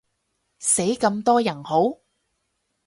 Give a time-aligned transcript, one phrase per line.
[0.57, 1.99] 死咁多人好？